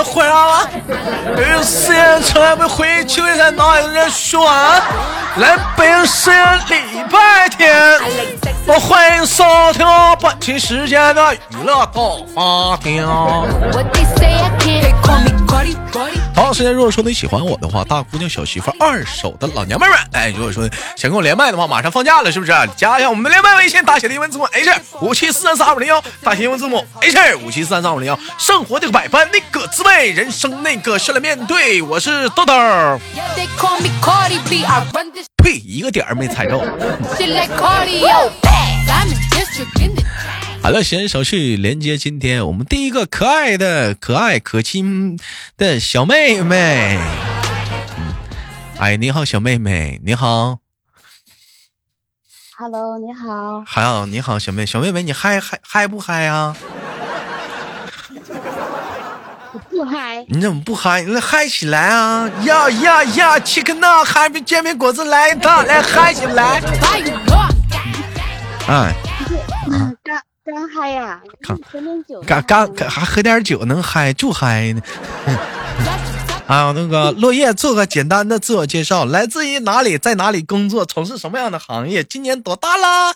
[0.00, 0.66] 在耳边回绕。
[1.36, 4.46] 有人誓言从来没回忆，却在脑海里说。
[5.36, 8.00] 来北京时间礼拜天，
[8.66, 9.86] 我欢迎收听
[10.20, 12.00] 本期时间的娱乐大
[12.34, 13.06] 发厅。
[16.40, 20.66] 同样时间，如果说你喜欢我的话，大姑娘、小媳妇、二手的老娘们们，哎，如果说
[20.96, 22.52] 想跟我连麦的话，马上放假了，是不是？
[22.78, 24.70] 加一下我们的连麦微信，大写的英文字母 H
[25.02, 28.18] 五七四三三二五零幺，大写英文字母 H 五七四三三二五零幺。
[28.38, 31.82] 生活这个百般那个滋味，人生那个笑来面对。
[31.82, 32.54] 我是豆豆。
[35.44, 36.58] 呸，一个点儿没踩着。
[40.62, 45.18] 好了，闲手续连接今天我们第一个可爱的、可爱可亲
[45.56, 46.98] 的小妹妹。
[47.96, 48.14] 嗯，
[48.78, 50.58] 哎，你好，小妹妹，你好。
[52.56, 53.64] Hello，你好。
[53.66, 56.54] 好，你好，小妹，小妹妹，你嗨嗨嗨不嗨啊？
[59.70, 60.24] 不嗨。
[60.28, 61.02] 你怎么不嗨？
[61.02, 62.30] 那嗨起来啊！
[62.44, 66.60] 呀呀呀！Chicken Nugget，煎饼果子来一套，来嗨起来！
[68.68, 68.94] 哎。
[70.80, 71.22] 刚嗨呀！
[71.70, 72.22] 喝点酒。
[72.22, 74.80] 刚刚还喝点酒能嗨就嗨呢。
[76.48, 82.02] 啊，那个落叶做个简单的自我介绍，来自于哪里，在哪里工作，从事什么样的行业？
[82.02, 83.14] 今年多大啦？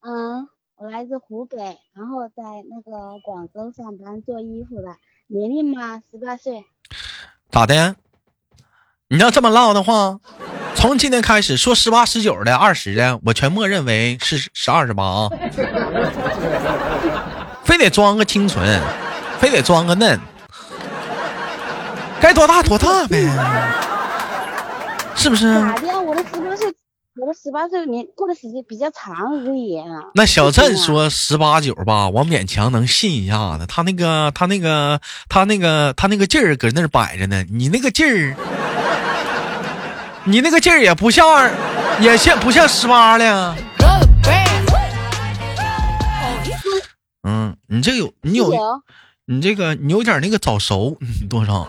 [0.00, 1.58] 嗯，我来自湖北，
[1.92, 6.64] 然后在那个广州上班做衣服的，年龄嘛十八岁。
[7.50, 7.94] 咋的？
[9.08, 10.16] 你要这么唠的话？
[10.74, 15.28] 从今天开始说十八、十九的、二十的，我全默认为是十二、十八啊！
[17.64, 18.80] 非得装个清纯，
[19.38, 20.18] 非得装个嫩，
[22.20, 23.28] 该多大多大呗，
[25.14, 25.54] 是不是？
[25.54, 26.00] 咋的？
[26.00, 26.74] 我的十八岁，
[27.20, 29.14] 我的十八岁年过的时间比较长
[29.46, 29.80] 而已。
[30.14, 33.66] 那小郑说十八九吧，我勉强能信一下子。
[33.66, 38.34] 他那个，他那个，他那个，他那个劲儿搁那儿摆着呢，你那个劲儿。
[40.26, 41.50] 你那个劲儿也不像二，
[42.00, 43.54] 也像不像十八了。
[47.24, 48.50] 嗯，你这有你有，
[49.26, 50.96] 你这个你有点那个早熟，
[51.28, 51.68] 多少？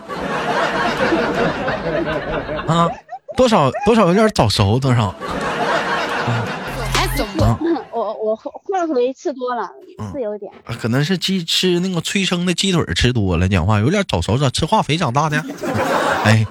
[2.66, 2.88] 啊，
[3.36, 5.14] 多少多少有点早熟，多少？
[6.26, 6.44] 啊，
[7.92, 9.70] 我我会回吃多了，
[10.12, 10.50] 是有点。
[10.80, 15.44] 可能是鸡吃那个催生的鸡腿吃多了，讲话有点早熟，咋吃化肥长大的？
[16.24, 16.46] 哎，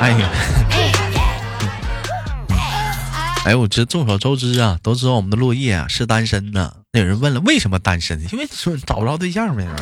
[0.00, 0.28] 哎呀。
[3.44, 6.76] 哎，我这众所周知啊，都知道我们的落叶啊是单身的。
[6.92, 8.20] 那有人问了，为什么单身？
[8.32, 9.66] 因为说找不着对象呗。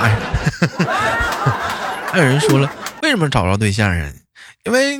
[0.00, 0.16] 哎，
[2.10, 2.72] 还有人说了，
[3.02, 4.10] 为什么找不着对象啊？
[4.64, 4.94] 因为，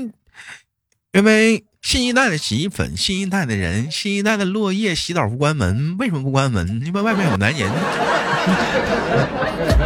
[1.13, 6.83] 因为新一代的洗衣粉，新一代的人，新一代的落叶洗澡不关门，为什么不关门？
[6.85, 7.71] 因为外面有男人。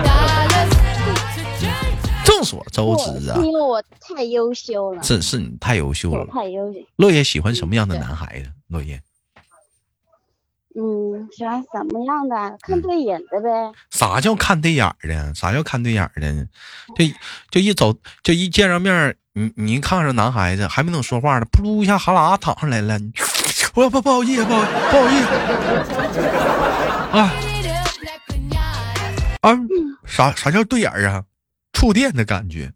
[2.24, 5.02] 众所周知啊，因为我太优秀了。
[5.02, 6.78] 是是你太优秀了，太优秀。
[6.96, 8.50] 落叶喜欢什么样的男孩子？
[8.68, 9.00] 落叶，
[10.76, 12.58] 嗯，喜欢什么样的？
[12.60, 13.48] 看对眼的呗。
[13.90, 15.34] 啥叫看对眼的？
[15.34, 16.48] 啥叫看对眼的？
[16.96, 17.04] 就
[17.50, 22.98] 就一走，就一见着面，你你一看上男孩子，还没等说话呢，噗一下哈喇淌上来了。
[23.74, 25.26] 我不不好意思，不好不好意思。
[27.16, 27.32] 啊
[29.42, 29.58] 啊，
[30.04, 31.24] 啥啥叫对眼啊？
[31.80, 32.74] 触电的感觉，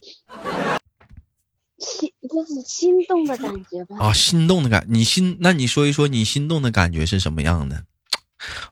[1.78, 3.98] 心就是心动的感觉吧？
[4.00, 7.84] 啊，心动的感，你心，那你说一说你心动的感觉是什么样的？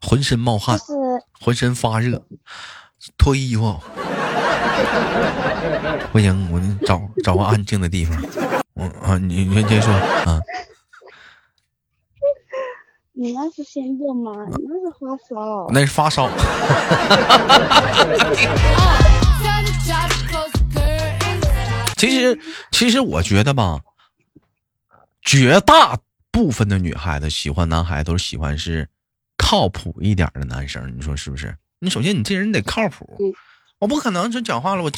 [0.00, 0.78] 浑身冒汗，
[1.38, 2.24] 浑身发热，
[3.18, 3.78] 脱衣服。
[6.12, 8.18] 不行，我找找个安静的地方。
[8.72, 10.40] 我啊，你你先说啊。
[13.12, 14.32] 你那是心动吗？
[14.48, 15.66] 你那是发烧。
[15.68, 16.30] 那是发烧。
[22.02, 22.40] 其实，
[22.72, 23.78] 其实我觉得吧，
[25.22, 25.96] 绝大
[26.32, 28.88] 部分的女孩子喜欢男孩都是喜欢是
[29.38, 31.54] 靠谱一点的男生，你说是不是？
[31.78, 33.06] 你首先你这人得靠谱，
[33.78, 34.90] 我不可能就讲话了，我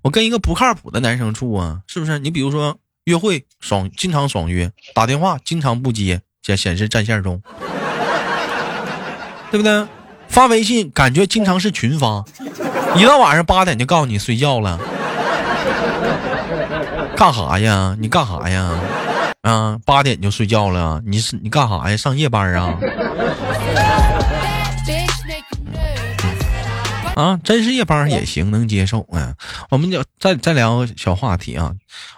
[0.00, 2.18] 我跟一个不靠谱的男生处啊，是不是？
[2.18, 7.42] 你比如说约会爽，经常爽约，打电话经常不接，显显示占线中，
[9.50, 9.86] 对不对？
[10.28, 12.24] 发微信感觉经常是群发，
[12.96, 14.80] 一到晚上八点就告诉你睡觉了。
[17.16, 17.96] 干哈呀？
[17.98, 18.78] 你干哈呀？
[19.40, 21.02] 啊，八点就睡觉了？
[21.06, 21.96] 你是你干哈呀？
[21.96, 22.78] 上夜班啊？
[27.16, 29.34] 啊，真是夜班也行，能接受啊。
[29.70, 31.74] 我们就再再聊个小话题啊，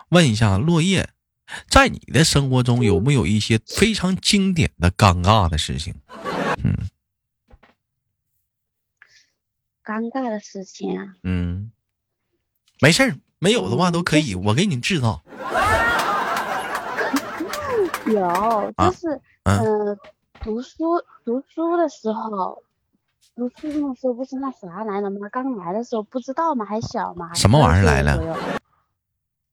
[0.09, 1.09] 问一下落叶，
[1.69, 5.95] 在你的生活中有没有一些非常经典的尴尬的事情？
[6.65, 6.75] 嗯
[9.85, 11.71] 尴尬的事情啊，嗯，
[12.81, 15.21] 没事儿，没有的话都可以，我给你制造。
[18.07, 19.97] 有，啊就是嗯呃，
[20.41, 22.63] 读书读书的时候，
[23.37, 25.29] 读初中的时候不是那啥来了吗？
[25.31, 27.33] 刚来的时候不知道嘛，还小嘛。
[27.35, 28.39] 什么玩意儿来了12岁左右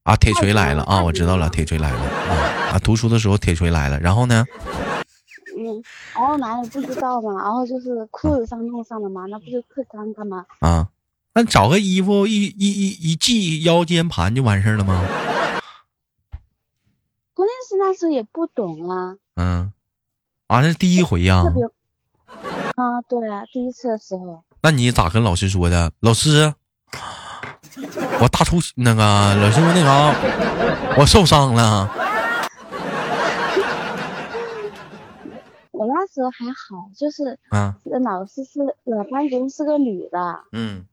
[0.04, 1.04] 啊，铁锤来了 啊！
[1.04, 2.80] 我知道了，铁锤来了啊啊！
[2.80, 4.46] 读书的时候铁锤来了，然后呢？
[5.58, 5.82] 嗯，
[6.14, 10.46] 然后来了不知道嘛，然后就是裤子上弄上了嘛，那不就特尴尬嘛？
[10.60, 10.88] 啊，
[11.38, 15.06] 那找个衣服一一一一系腰间盘就完事儿了吗？
[17.34, 19.74] 关键是那时候也不懂啊，嗯，
[20.48, 21.44] 啊，那是第一回呀。
[22.78, 25.92] 啊，对啊，第一次的时候，那你咋跟老师说的？
[26.00, 26.54] 老师，
[28.22, 29.04] 我大出那个
[29.36, 30.16] 老师那啥，
[30.98, 31.92] 我受伤了。
[35.72, 40.86] 我那时候还好，就是啊，老师是呃班主任是个女的，嗯，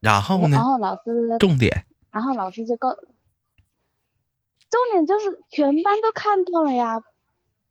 [0.00, 0.64] 然后呢然？
[0.64, 2.90] 后老师重点，然后老师就告，
[4.70, 7.00] 重点就是全班都看到了呀，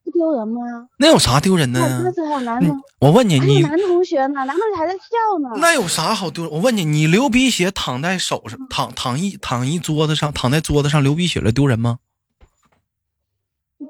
[0.03, 0.61] 不丢人吗？
[0.97, 2.13] 那有啥丢人的呢那那？
[2.13, 5.49] 时候男同，我问你，你男同学呢，男同学还在笑呢。
[5.57, 6.51] 那有啥好丢人？
[6.51, 11.99] 我问你，你流鼻血躺在手上，躺躺一躺一桌子上，躺在桌子上流鼻血了，丢人吗？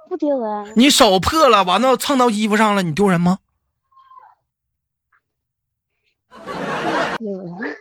[0.09, 3.39] 不丢人，你手破了，完了蹭到衣服上了，你丢人吗？
[7.17, 7.77] 丢人。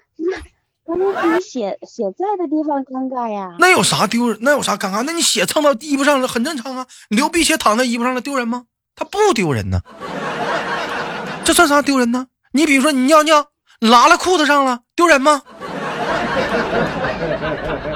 [0.86, 3.56] 关键是你血血在的地方尴尬呀。
[3.58, 4.38] 那有啥丢人？
[4.40, 5.02] 那有啥尴尬？
[5.02, 6.86] 那你血蹭到衣服上了，很正常啊。
[7.10, 8.62] 你流鼻血躺在衣服上了，丢人吗？
[8.94, 9.80] 他不丢人呢。
[11.44, 12.28] 这算啥丢人呢？
[12.52, 13.46] 你比如说你尿尿
[13.80, 15.42] 拉了裤子上了，丢人吗？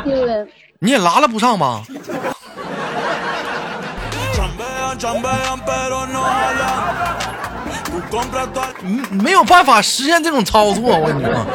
[0.04, 0.48] 丢人，
[0.80, 1.84] 你也拉了不上吧？
[9.10, 11.46] 没有办法实现这种操作，我跟你说。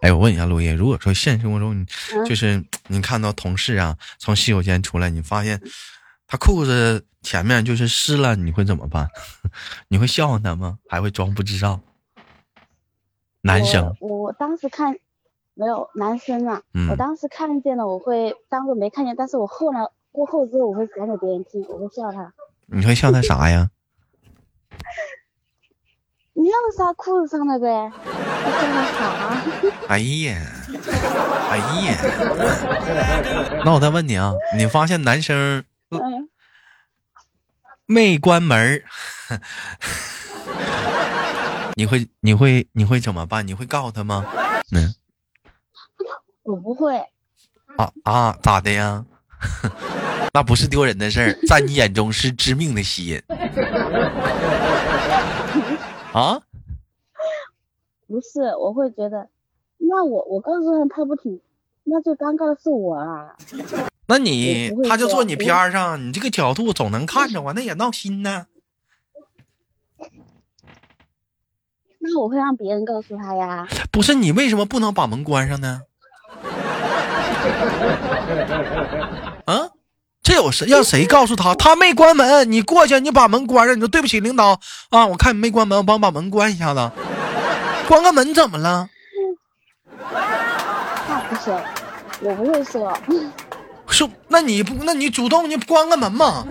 [0.00, 1.86] 哎，我问一下陆爷，如果说现实生活中，你
[2.28, 5.60] 就是你看到同事啊，从洗手间出来，你发现
[6.26, 9.08] 他裤子前面就是湿了，你会怎么办？
[9.88, 10.78] 你会笑话他吗？
[10.88, 11.80] 还会装不知道。
[13.40, 13.94] 男生。
[14.00, 14.94] 我当时看。
[15.54, 19.80] 没有男生啊，嗯我当时看见了，我会当做没看见，但是我后来
[20.12, 22.32] 过后之后，我会讲给别人听，我会笑他。
[22.66, 23.70] 你会笑他啥呀？
[26.34, 29.40] 尿撒裤子上了呗，我笑他啥？
[29.88, 30.34] 哎呀，
[31.50, 31.94] 哎呀，
[33.64, 36.28] 那我再问你啊，你发现男生嗯，
[37.86, 38.82] 没关门，
[41.76, 43.46] 你会你会你会怎么办？
[43.46, 44.24] 你会告诉他吗？
[44.74, 44.92] 嗯
[46.44, 46.96] 我不会，
[47.76, 49.04] 啊啊，咋的呀？
[50.32, 53.22] 那不是丢人的事儿，在你眼中是致命的吸引。
[56.12, 56.40] 啊？
[58.06, 59.28] 不是，我会觉得，
[59.78, 61.40] 那我我告诉他他不听，
[61.84, 63.34] 那最尴尬的是我啊。
[64.06, 68.46] 那你他就坐你边儿上，你这个角度总能看着我，那也闹心呢。
[71.98, 73.66] 那我会让别人告诉他呀。
[73.90, 75.82] 不是你为什么不能把门关上呢？
[79.46, 79.68] 啊，
[80.22, 81.54] 这有谁让谁告诉他？
[81.54, 84.58] 他没关门，你过去，你把门关上，你说对不起领导
[84.90, 86.90] 啊，我看你没关门，我帮把门关一下子。
[87.86, 88.88] 关个门怎么了？
[90.10, 91.54] 那不行，
[92.20, 92.92] 我不会说。
[93.86, 96.46] 说，那你不，那你主动你关个门嘛？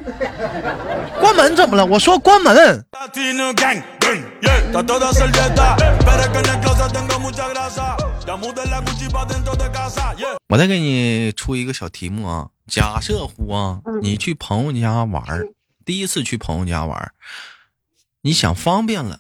[1.19, 1.83] 关门怎么了？
[1.83, 2.85] 我说关门。
[4.13, 4.60] Latino gang, gang, yeah.
[4.70, 5.75] Está toda servieta.
[5.77, 7.98] Pero es que en el closet tengo mucha grasa.
[8.25, 10.38] Ya mudé la Gucci pa' dentro de casa, yeah.
[10.48, 15.48] 我再给你出一个小题目啊，假设乎啊，嗯你去朋友家玩儿，
[15.84, 17.12] 第一次去朋友家玩儿，
[18.22, 19.20] 你想方便了，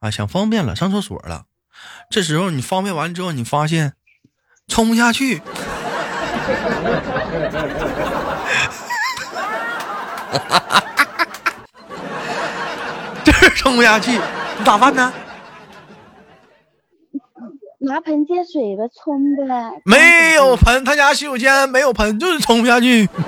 [0.00, 1.46] 啊，想方便了，上厕所了，
[2.08, 3.94] 这时候你方便完之后，你发现
[4.68, 5.42] 冲不下去，
[13.56, 15.12] 冲不下去，你咋办呢？
[17.84, 19.82] 拿盆接水吧，冲呗。
[19.84, 23.08] 没有盆，他家洗手间没有盆，就是冲不下去。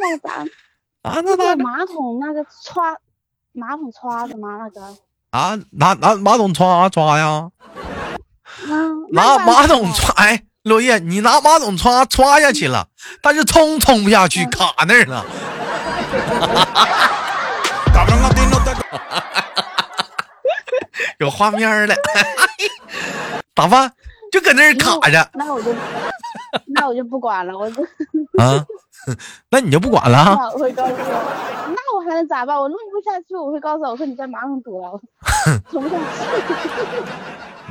[0.00, 0.44] 那咋？
[1.02, 2.96] 啊，那那那个马桶那个刷，
[3.52, 4.58] 马桶刷子吗？
[4.58, 4.80] 那个。
[5.30, 7.48] 啊，拿拿马桶刷刷呀，
[8.68, 9.06] 嗯。
[9.12, 10.12] 拿马桶刷。
[10.16, 12.88] 哎，落叶，你拿马桶刷刷下去了，
[13.22, 15.24] 但是冲冲不下去，卡那儿了。
[21.18, 21.94] 有画面了，
[23.54, 23.90] 咋办？
[24.32, 25.72] 就搁那儿卡着那我就
[26.74, 27.82] 那我就不管了，我就
[28.38, 28.64] 啊？
[29.50, 30.98] 那你就不管了我会告诉我，
[31.68, 32.58] 那我还能咋办？
[32.58, 35.00] 我弄不下去，我会告诉我，我说你在马桶堵了，我
[35.70, 36.02] 冲不下去。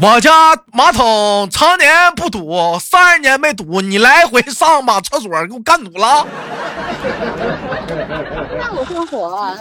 [0.01, 0.31] 我家
[0.73, 6.25] 马桶常年不堵，三十年没堵，你来回上把厕所给我干堵了
[8.93, 9.55] 上火啊，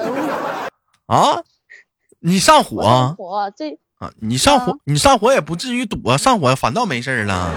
[1.06, 1.38] 啊？
[2.20, 3.14] 你上火上啊？
[3.16, 7.50] 火，这啊你上火，你上火也不至于堵啊，上火反倒没事儿了。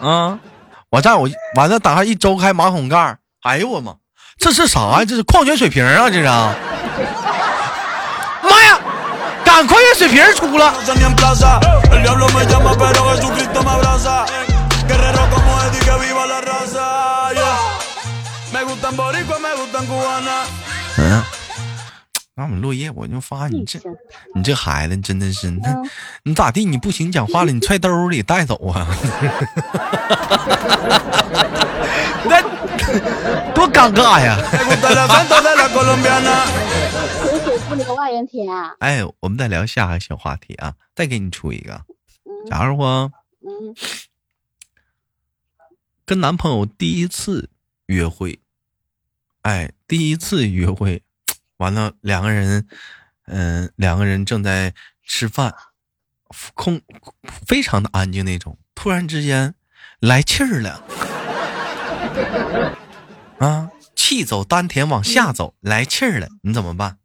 [0.00, 0.38] 啊，
[0.90, 3.94] 我这我完了，打开一周开马桶盖，哎呦我妈，
[4.38, 5.04] 这是啥呀？
[5.04, 6.10] 这是矿泉水瓶啊？
[6.10, 6.54] 这是啊？
[8.42, 8.78] 妈呀，
[9.44, 10.74] 赶矿泉水瓶出了！
[19.86, 20.46] 过呢？
[20.98, 21.22] 嗯，
[22.34, 23.78] 那我们落叶，我就发你这，
[24.34, 25.60] 你这孩子真的是，你
[26.22, 26.64] 你咋地？
[26.64, 28.86] 你不行讲话了，你揣兜里带走啊？
[32.28, 32.42] 那
[33.54, 34.36] 多尴尬呀！
[37.84, 38.74] 不外人田、啊。
[38.78, 41.80] 哎，我们再聊下个小话题啊，再给你出一个。
[42.48, 43.74] 假如说，嗯，
[46.04, 47.50] 跟男朋友第一次
[47.86, 48.38] 约会，
[49.46, 51.02] 哎，第一次约会，
[51.58, 52.66] 完了两个人，
[53.26, 54.74] 嗯、两个人正在
[55.04, 55.54] 吃饭，
[56.54, 56.80] 空
[57.46, 59.54] 非常的安静那种，突然之间
[60.00, 60.82] 来气儿了，
[63.38, 66.98] 啊，气走丹田往下走，来气儿了，你怎么办？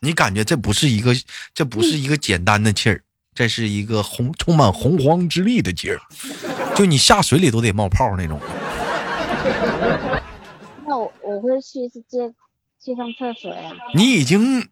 [0.00, 1.14] 你感觉这不是一个，
[1.54, 3.02] 这不是一个简单的气儿，
[3.34, 5.98] 这是一个洪充满洪荒之力的气儿，
[6.76, 8.38] 就你下水里都得冒泡那种。
[11.22, 13.72] 那我我会去去上厕所呀。
[13.94, 14.68] 你已经，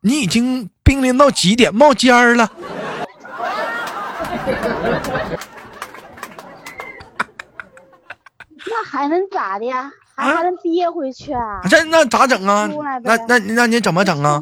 [0.00, 2.50] 你已经濒临到极点冒尖儿了。
[8.68, 9.90] 那还能咋的呀？
[10.14, 11.60] 还能憋回去啊？
[11.68, 12.68] 这那咋整啊？
[13.02, 14.40] 那那那你怎么整啊？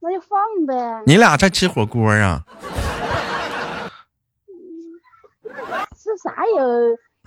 [0.00, 1.02] 那就放呗。
[1.06, 2.44] 你俩在吃火锅啊？
[5.96, 6.60] 吃啥也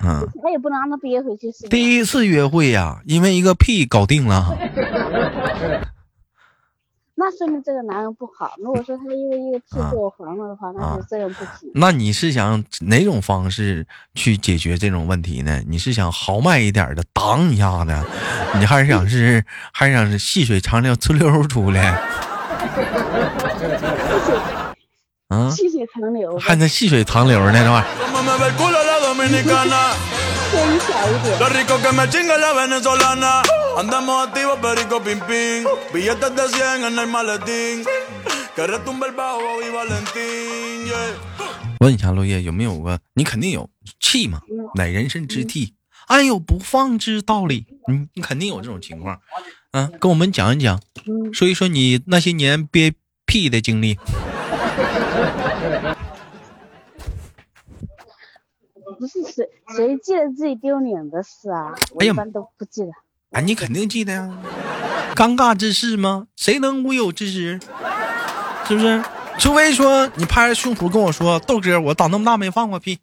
[0.04, 1.70] 嗯，啥也不能让他憋回去，是吧？
[1.70, 4.58] 第一次约会呀、因为一个屁搞定了。
[7.18, 8.56] 那说明这个男人不好。
[8.58, 11.72] 如果说他因为一个屁啊给我黄了的话，那啊就这样不行。
[11.74, 15.62] 那你是想哪种方式去解决这种问题呢？
[15.66, 17.96] 你是想豪迈一点的挡一下子，
[18.60, 21.98] 你还是想是还是想是细水长流呲溜出来？
[25.30, 28.95] 啊，细水长流，还能细水长流呢，这玩意儿。
[29.16, 29.96] Como me ve el culo la dominicana.
[30.52, 31.40] 偏小一点。
[31.40, 33.44] Lo rico que me chinga la venezolana.
[33.78, 35.66] Andamos activos, perico pim pim.
[35.94, 37.86] Billetes de 100 en el maletín.
[38.56, 40.88] Que retumbe el bajo y Valentín.
[40.88, 41.16] Yeah.
[41.80, 43.00] 问一下落叶有没有个？
[43.14, 43.70] 你肯定有
[44.00, 44.42] 气嘛，
[44.76, 45.74] 乃人生之替，
[46.08, 47.66] 安有不放之道理？
[47.88, 49.20] 你你肯定有这种情况，
[49.72, 52.94] 嗯、跟我们讲一讲，嗯，说一说你那些年憋
[53.26, 53.98] 屁的经历。
[59.00, 61.74] 不是谁谁记得自己丢脸的事啊？
[61.94, 62.92] 我一般都不记得。
[63.32, 64.30] 啊，你肯定记得呀。
[65.16, 66.28] 尴尬之事吗？
[66.36, 67.60] 谁能无有之事？
[68.68, 69.04] 是不是？
[69.38, 73.00] 除非说你拍着胸脯跟我说，豆哥，我长那么大没放过屁，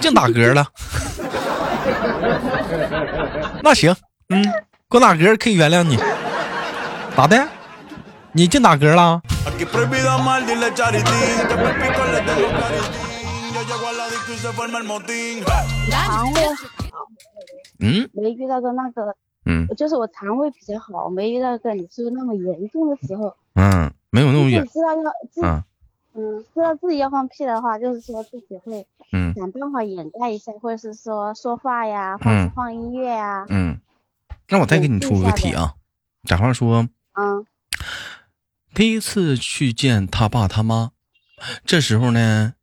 [0.00, 0.66] 净打嗝了。
[3.62, 3.94] 那行，
[4.30, 4.44] 嗯，
[4.88, 5.98] 光打嗝可以原谅你。
[7.14, 7.46] 咋的？
[8.32, 9.20] 你净打嗝了？
[13.64, 13.80] 肠
[16.32, 16.42] 胃
[16.90, 17.06] 好，
[17.78, 19.14] 嗯没遇到过那个，
[19.44, 19.68] 嗯。
[19.76, 23.36] 就是我肠胃比较好，没遇到过你说那么严重的时候。
[23.54, 24.80] 嗯，没有那么远自己。
[24.80, 25.64] 知道要自啊
[26.14, 29.32] 嗯，知道自己要放屁的话，就是说自己会嗯。
[29.34, 33.78] 想办法掩盖一下，或者是说说话呀，或嗯者是放音乐呀，嗯，
[34.48, 35.74] 那我再给你出个题啊。
[36.24, 37.46] 假话说，嗯。
[38.74, 40.90] 第一次去见他爸他妈，
[41.64, 42.54] 这时候呢，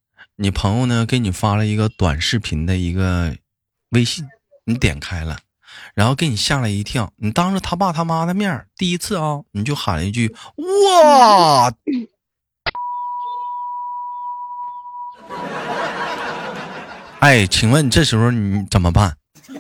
[0.42, 3.36] 你朋友呢给你发了一个短视频的一个
[3.90, 4.26] 微信，
[4.64, 5.38] 你点开了，
[5.94, 11.74] 然后给你吓了一跳，你当着他爸他妈的面儿第一次啊，你就喊了一句哇。
[17.20, 19.18] 哎，请问这时候你怎么办？
[19.46, 19.54] 这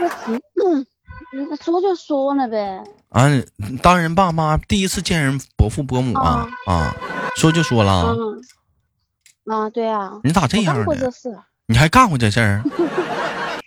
[0.00, 0.42] 个题，
[1.32, 3.26] 嗯，说就说了呗，啊，
[3.82, 6.94] 当人爸妈第一次见人伯父伯母啊啊，
[7.36, 8.14] 说就说了啊，
[9.46, 10.84] 嗯啊，对啊，你咋这样呢？
[10.84, 11.38] 干过这事。
[11.66, 12.62] 你还干过这事儿？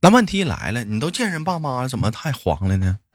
[0.00, 2.98] 那问题来了，你都见人爸妈了，怎么还黄了呢？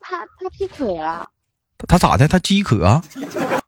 [0.00, 1.28] 他他他劈腿了，
[1.86, 2.26] 他咋的？
[2.26, 3.02] 他饥渴啊？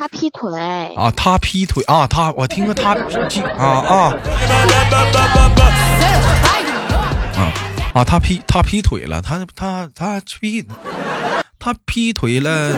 [0.00, 0.50] 他劈腿。
[0.96, 2.06] 啊他劈腿啊？
[2.06, 2.94] 他我听过他
[3.28, 4.14] 饥啊啊
[7.36, 7.52] 啊
[7.92, 8.02] 啊！
[8.02, 10.66] 他劈他劈腿了，他他他劈
[11.58, 12.72] 他劈腿了，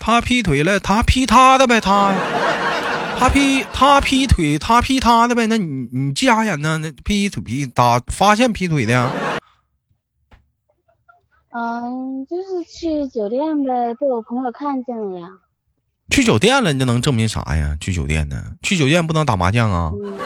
[0.00, 2.14] 他劈腿了，他劈他的呗，他
[3.18, 5.46] 他劈他劈腿，他劈他的呗。
[5.48, 6.78] 那你你家人呢？
[6.78, 9.10] 那劈腿劈咋发现劈腿的呀？
[11.50, 15.28] 嗯，就是去酒店呗，被我朋友看见了呀。
[16.10, 17.76] 去酒店了，你这能证明啥呀？
[17.80, 18.36] 去酒店呢？
[18.62, 19.92] 去酒店不能打麻将啊？
[19.94, 20.18] 嗯，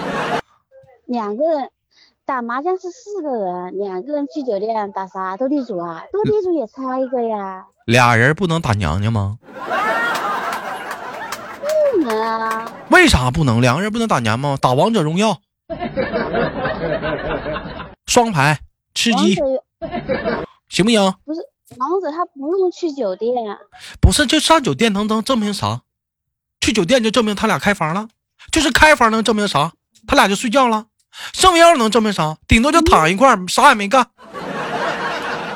[1.06, 1.70] 两个人
[2.24, 6.04] 打麻将是四个人，两个人去酒店打啥斗地主啊？
[6.12, 9.38] 斗地主也差一个呀，俩人不能打娘娘吗？
[11.92, 12.70] 不能啊。
[12.90, 13.60] 为啥不能？
[13.60, 14.58] 两个人不能打娘吗？
[14.60, 15.38] 打王者荣耀，
[18.06, 18.58] 双排
[18.94, 19.34] 吃鸡
[20.68, 21.14] 行不行？
[21.24, 21.40] 不是
[21.78, 23.34] 王子，他不用去酒店，
[24.00, 25.82] 不是，就上酒店能能证明啥？
[26.60, 28.08] 去酒店就证明他俩开房了，
[28.52, 29.72] 就是开房能证明啥？
[30.06, 30.86] 他俩就睡觉了，
[31.32, 32.36] 上药能证明啥？
[32.46, 34.06] 顶多就躺一块儿，啥也没干，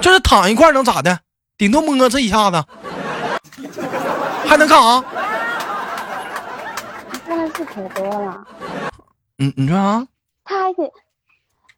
[0.01, 1.21] 就是躺一块儿能咋的？
[1.57, 2.65] 顶多摸这一下子，
[4.47, 5.05] 还能干啥？
[7.27, 8.45] 真的是可多了。
[9.39, 10.07] 嗯，你说啥？
[10.45, 10.91] 他还给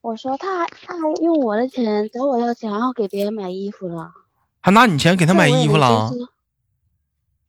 [0.00, 4.12] 我说他还他还用我的钱找我要钱，然后给别人买衣服了。
[4.62, 6.10] 还拿你钱给他买衣服了？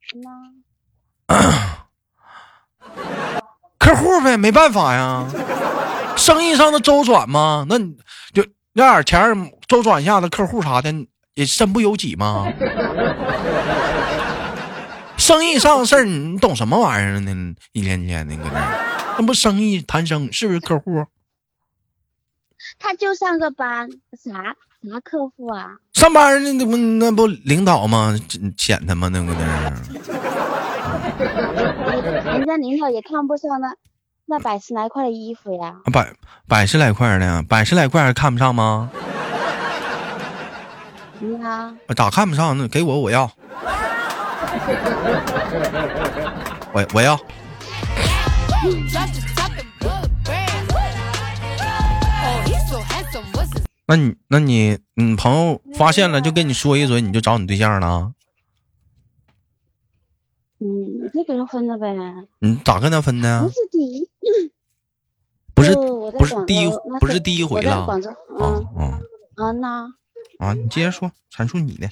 [0.06, 1.28] 这我也没接受？
[2.84, 3.40] 那
[3.78, 5.24] 客户呗，没办法呀，
[6.16, 7.96] 生意上的周转嘛，那你
[8.32, 10.92] 就那点钱周转一下子，客户啥的
[11.34, 12.46] 也身不由己嘛。
[15.16, 17.54] 生意上的事儿，你懂什么玩意儿呢？
[17.72, 21.06] 一天天的搁那，那不生意谈生是不是客户？
[22.78, 23.88] 他就上个班，
[24.22, 24.56] 啥
[24.90, 25.76] 啥客户啊？
[25.92, 28.14] 上班那那不那不领导吗？
[28.56, 29.08] 捡他吗？
[29.12, 29.40] 那不那，
[32.36, 33.68] 人家领导也看不上那
[34.26, 35.74] 那百十来块的衣服呀。
[35.92, 36.12] 百
[36.48, 38.90] 百十来块儿呢，百十来块还看不上吗？
[41.20, 42.68] 你啊，咋看不上那？
[42.68, 43.24] 给我，我要，
[46.72, 47.18] 我我要。
[53.86, 58.14] 那你那你你朋友发现了就跟你说一嘴，你就找你对象了？
[60.60, 61.94] 嗯，就跟他分了呗。
[62.38, 63.48] 你咋跟他分的不？
[63.50, 64.08] 是第一，
[65.54, 67.86] 不是不是第一不是第一回了啊
[68.30, 69.00] 嗯啊
[69.36, 69.92] 啊，那
[70.38, 70.54] 啊！
[70.54, 71.86] 你接着说，阐述你的。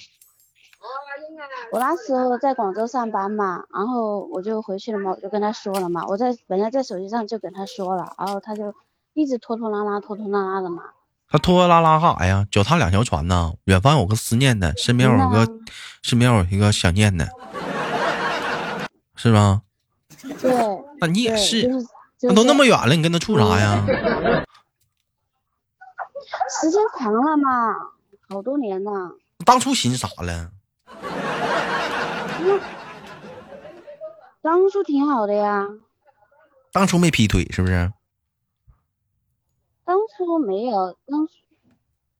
[1.72, 8.74] 我那时候在广州上班嘛，然后我就回去了嘛，我就跟他说了嘛，我在本来在手机上就跟他说了，然后他就
[9.12, 10.84] 一直拖拖拉拉，拖拖拉拉的嘛。
[11.32, 12.46] 他拖拖拉拉干啥呀？
[12.50, 15.64] 脚踏两条船呢，远方有个思念的，身边有个嗯
[16.02, 17.26] 身边有一个想念的，
[19.16, 19.62] 是吧？
[20.42, 20.52] 对，
[21.00, 21.86] 那你也对是，就是
[22.20, 23.82] 那都那么远了，你跟他处啥呀？
[26.60, 27.74] 时间长了嘛，
[28.28, 28.90] 好多年呢。
[29.46, 30.50] 当初寻啥了？
[34.42, 35.66] 当初挺好的呀，
[36.72, 37.90] 当初没劈腿是不是？
[40.22, 41.32] 当初没有，当初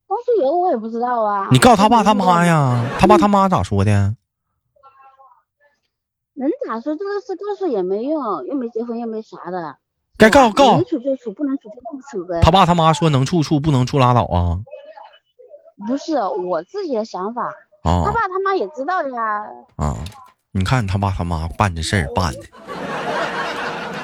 [0.09, 1.47] 当初有我也不知道啊。
[1.53, 2.85] 你告诉他爸他妈呀？
[2.99, 3.93] 他爸他妈咋说的？
[6.35, 6.97] 能咋说？
[6.97, 9.77] 这个事告诉也没用，又没结婚又没啥的。
[10.19, 12.41] 该告告能处就处，不能处就不处呗。
[12.43, 14.59] 他爸他妈说能处处，不能处拉倒啊
[15.87, 17.45] 不是我自己的想法，
[17.85, 19.47] 啊他爸他妈也知道呀。
[19.77, 19.97] 啊！
[20.51, 22.41] 你看他爸他妈办这事儿办的，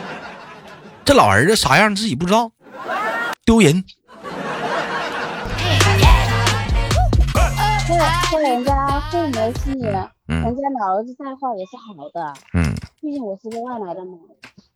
[1.04, 2.52] 这老儿子啥样自己不知道，
[3.48, 3.82] 丢人。
[7.87, 7.96] 对
[8.30, 9.72] 对，人家父母是，
[10.28, 14.18] 嗯人家老儿子带话也是好的，嗯，毕竟我是个外来的嘛。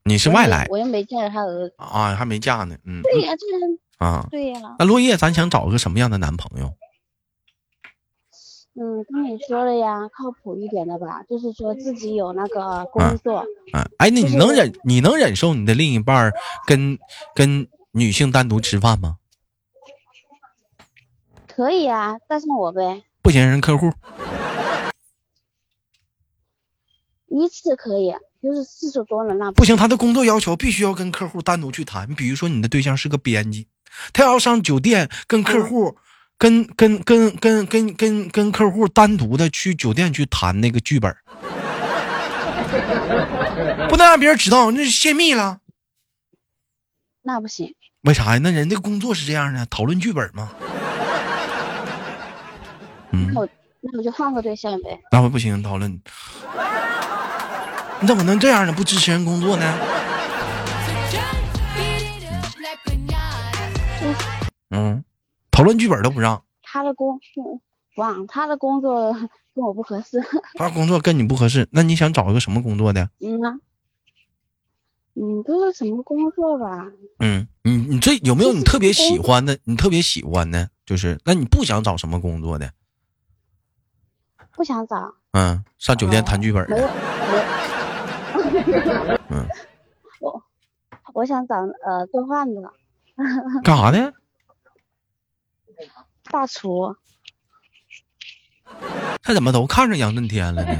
[0.04, 1.74] 你是外来我又没见着他儿子。
[1.76, 2.74] 啊，还没嫁呢。
[2.87, 6.72] 嗯对呀、这人啊，对呀、那落叶，咱想找个什么样的男朋友？
[8.74, 16.32] 嗯，跟你说了呀，靠谱一点的吧，就是说自己有那个工作，啊，哎，那你能忍你能忍受你的另一半
[16.66, 16.98] 跟
[17.35, 19.18] 跟女性单独吃饭吗？
[21.55, 23.92] 可以啊，带上我呗，不行，人客户
[27.28, 28.11] 一次可以，
[28.42, 32.14] 就是次数多了那不行，他的工作要求必须要跟客户单独去谈。
[32.14, 33.68] 比如说你的对象是个编辑，
[34.14, 35.98] 他要上酒店跟客户
[36.38, 41.14] 跟跟跟跟跟跟跟客户单独的去酒店去谈那个剧本，
[43.88, 45.59] 不能让别人知道，那是泄密了。
[47.22, 48.38] 那不行，为啥呀？
[48.42, 50.50] 那人家工作是这样的，讨论剧本吗？
[53.12, 53.48] 嗯那，我
[53.80, 55.00] 那我就换个对象呗。
[55.11, 56.00] 那我不行，讨论。
[58.00, 58.72] 你怎么能这样呢？
[58.72, 59.78] 不支持人工作呢.
[64.70, 65.04] 嗯，
[65.50, 67.20] 讨论剧本都不让，他的工
[67.96, 69.12] 哇，他的工作
[69.54, 70.20] 跟我不合适。
[70.54, 73.08] 他工作跟你不合适，那你想找一个什么工作的？
[73.20, 73.54] 嗯啊，
[75.22, 76.90] 嗯，不是什么工作吧？
[77.20, 79.56] 嗯，你你这有没有你特别喜欢的？
[79.62, 82.72] 你特别喜欢的，就是那你不想找什么工作的？
[84.50, 86.92] 不想找，嗯，上酒店谈剧本没有的。
[89.30, 89.46] 嗯，
[90.20, 90.42] 我
[91.14, 91.54] 我想找
[91.85, 92.61] 呃做饭的
[93.62, 94.12] 干啥的？
[96.32, 96.96] 大厨。
[99.22, 100.74] 他怎么都看上杨震天了呢？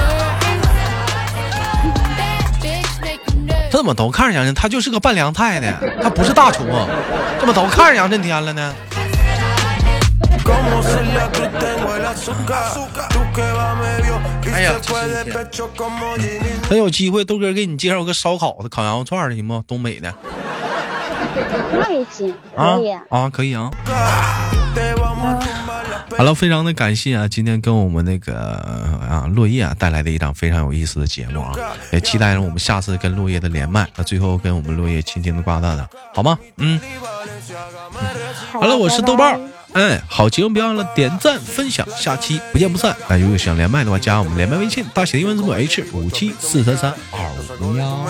[3.74, 5.66] 这么都看着杨震他就是个拌凉菜的
[6.00, 6.64] 他不是大厨
[7.40, 8.72] 这么都看着杨震天了呢？
[14.52, 14.74] 哎呀
[16.68, 19.60] 等有机会豆哥给你介绍个烧烤的烤羊肉串的行不？
[19.66, 20.14] 东北的。
[21.72, 22.78] 那也行啊。
[23.10, 23.68] 啊可以啊。
[26.16, 31.54] 好了，非常的感谢啊，今天跟我们那个啊落叶啊带来的一档非常有意思的节目啊，
[31.92, 33.88] 也期待着我们下次跟落叶的连麦。
[33.96, 36.38] 那最后跟我们落叶轻轻的挂断了，好吗？
[36.58, 36.80] 嗯，
[38.52, 39.40] 好了，我是豆瓣儿。
[39.72, 42.96] 哎，好节目别忘了点赞分享，下期不见不散。
[43.08, 47.28] 那如果想连麦的话，加我们连麦微信，大写的英文字母 H 五七四三三二
[47.60, 48.06] 五幺。